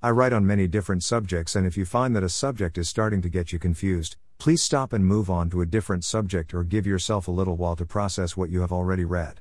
[0.00, 3.20] I write on many different subjects, and if you find that a subject is starting
[3.22, 6.86] to get you confused, please stop and move on to a different subject or give
[6.86, 9.40] yourself a little while to process what you have already read.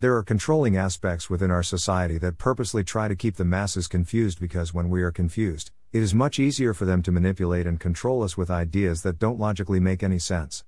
[0.00, 4.40] There are controlling aspects within our society that purposely try to keep the masses confused
[4.40, 8.22] because when we are confused, it is much easier for them to manipulate and control
[8.22, 10.64] us with ideas that don't logically make any sense.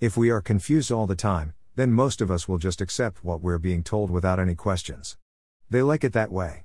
[0.00, 3.42] If we are confused all the time, then most of us will just accept what
[3.42, 5.16] we're being told without any questions.
[5.70, 6.64] They like it that way.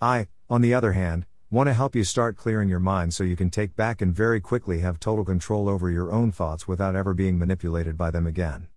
[0.00, 3.36] I, on the other hand, want to help you start clearing your mind so you
[3.36, 7.12] can take back and very quickly have total control over your own thoughts without ever
[7.12, 8.68] being manipulated by them again.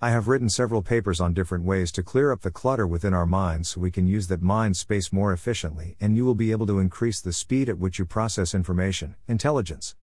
[0.00, 3.26] I have written several papers on different ways to clear up the clutter within our
[3.26, 6.66] minds so we can use that mind space more efficiently and you will be able
[6.66, 9.94] to increase the speed at which you process information, intelligence.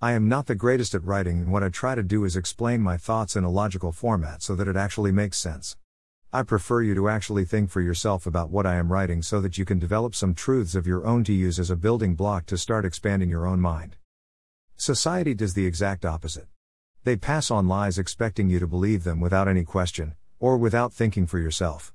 [0.00, 2.82] I am not the greatest at writing, and what I try to do is explain
[2.82, 5.76] my thoughts in a logical format so that it actually makes sense.
[6.34, 9.56] I prefer you to actually think for yourself about what I am writing so that
[9.56, 12.58] you can develop some truths of your own to use as a building block to
[12.58, 13.94] start expanding your own mind.
[14.74, 16.48] Society does the exact opposite.
[17.04, 21.28] They pass on lies expecting you to believe them without any question, or without thinking
[21.28, 21.94] for yourself.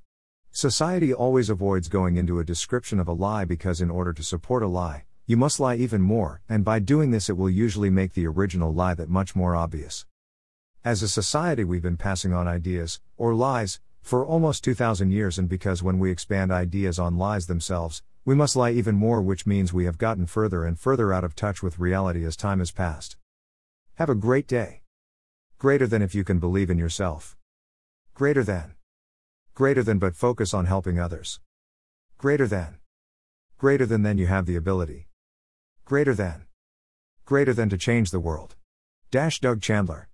[0.52, 4.62] Society always avoids going into a description of a lie because, in order to support
[4.62, 8.14] a lie, you must lie even more, and by doing this, it will usually make
[8.14, 10.06] the original lie that much more obvious.
[10.82, 15.48] As a society, we've been passing on ideas, or lies, for almost 2,000 years, and
[15.48, 19.72] because when we expand ideas on lies themselves, we must lie even more, which means
[19.72, 23.16] we have gotten further and further out of touch with reality as time has passed.
[23.94, 24.82] Have a great day.
[25.58, 27.36] Greater than if you can believe in yourself.
[28.14, 28.74] Greater than.
[29.54, 31.40] Greater than but focus on helping others.
[32.18, 32.78] Greater than.
[33.58, 35.08] Greater than then you have the ability.
[35.84, 36.46] Greater than.
[37.26, 38.56] Greater than to change the world.
[39.10, 40.08] Dash Doug Chandler.